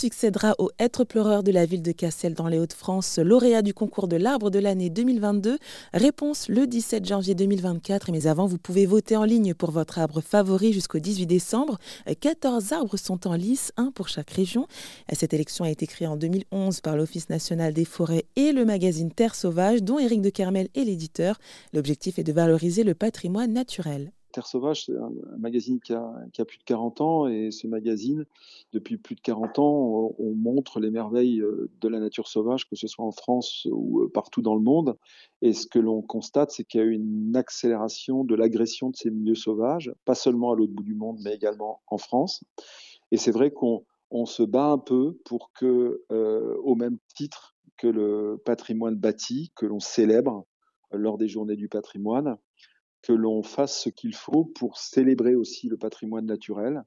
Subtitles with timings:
[0.00, 4.08] succédera au Être pleureur de la ville de Cassel dans les Hauts-de-France, lauréat du concours
[4.08, 5.58] de l'arbre de l'année 2022
[5.92, 8.10] Réponse le 17 janvier 2024.
[8.10, 11.76] Mais avant, vous pouvez voter en ligne pour votre arbre favori jusqu'au 18 décembre.
[12.18, 14.66] 14 arbres sont en lice, un pour chaque région.
[15.12, 19.12] Cette élection a été créée en 2011 par l'Office national des forêts et le magazine
[19.12, 21.38] Terre sauvage, dont Éric de Kermel est l'éditeur.
[21.74, 24.12] L'objectif est de valoriser le patrimoine naturel.
[24.32, 28.24] Terre Sauvage, c'est un, magazine qui a, plus de 40 ans et ce magazine,
[28.72, 32.76] depuis plus de 40 ans, on, montre les merveilles euh, de la nature sauvage, que
[32.76, 34.96] ce soit en France ou euh, partout dans le monde.
[35.42, 38.96] Et ce que l'on constate, c'est qu'il y a eu une accélération de l'agression de
[38.96, 42.42] ces milieux sauvages, pas seulement à l'autre bout du monde, mais également en France.
[43.10, 43.84] Et c'est vrai qu'on
[44.24, 49.66] se bat un peu pour que, euh, au même titre que le patrimoine bâti, que
[49.66, 50.46] l'on célèbre
[50.92, 52.36] lors des journées du patrimoine,
[53.02, 56.82] que l'on fasse ce qu'il faut pour célébrer aussi le patrimoine naturel,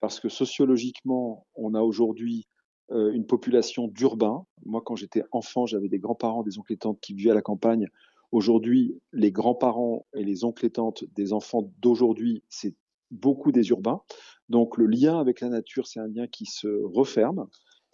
[0.00, 2.46] parce que sociologiquement, on a aujourd'hui
[2.92, 4.46] euh, une population d'urbains.
[4.64, 7.42] Moi, quand j'étais enfant, j'avais des grands-parents, des oncles et tantes qui vivaient à la
[7.42, 7.88] campagne.
[8.30, 12.74] Aujourd'hui, les grands-parents et les oncles et tantes des enfants d'aujourd'hui, c'est
[13.10, 14.02] beaucoup des urbains.
[14.48, 17.46] Donc, le lien avec la nature, c'est un lien qui se referme.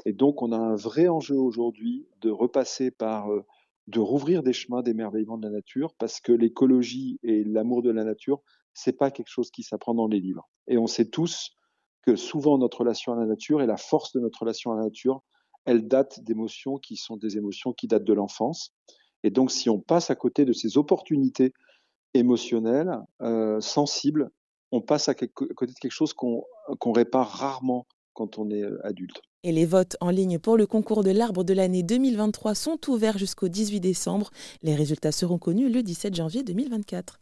[0.05, 3.45] Et donc, on a un vrai enjeu aujourd'hui de repasser par euh,
[3.89, 8.05] de rouvrir des chemins d'émerveillement de la nature parce que l'écologie et l'amour de la
[8.05, 8.41] nature,
[8.75, 10.49] c'est pas quelque chose qui s'apprend dans les livres.
[10.69, 11.57] Et on sait tous
[12.03, 14.85] que souvent notre relation à la nature et la force de notre relation à la
[14.85, 15.23] nature,
[15.65, 18.75] elle date d'émotions qui sont des émotions qui datent de l'enfance.
[19.23, 21.53] Et donc, si on passe à côté de ces opportunités
[22.15, 24.31] émotionnelles, euh, sensibles,
[24.73, 29.23] on passe à, côté de quelque chose qu'on répare rarement quand on est euh, adulte.
[29.45, 33.19] Et les votes en ligne pour le concours de l'arbre de l'année 2023 sont ouverts
[33.19, 34.31] jusqu'au 18 décembre.
[34.63, 37.22] Les résultats seront connus le 17 janvier 2024.